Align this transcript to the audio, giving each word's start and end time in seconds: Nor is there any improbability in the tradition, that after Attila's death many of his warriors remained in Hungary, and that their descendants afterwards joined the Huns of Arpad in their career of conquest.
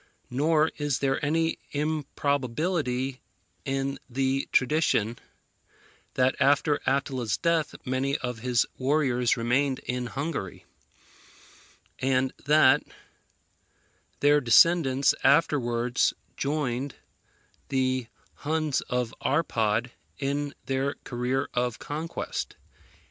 Nor 0.31 0.71
is 0.77 0.97
there 0.97 1.23
any 1.23 1.59
improbability 1.73 3.21
in 3.65 3.99
the 4.09 4.49
tradition, 4.51 5.19
that 6.15 6.35
after 6.39 6.81
Attila's 6.87 7.37
death 7.37 7.75
many 7.85 8.17
of 8.17 8.39
his 8.39 8.65
warriors 8.79 9.37
remained 9.37 9.77
in 9.85 10.07
Hungary, 10.07 10.65
and 11.99 12.33
that 12.45 12.81
their 14.21 14.41
descendants 14.41 15.13
afterwards 15.23 16.15
joined 16.35 16.95
the 17.69 18.07
Huns 18.37 18.81
of 18.89 19.13
Arpad 19.21 19.91
in 20.17 20.55
their 20.65 20.95
career 21.03 21.47
of 21.53 21.77
conquest. 21.77 22.55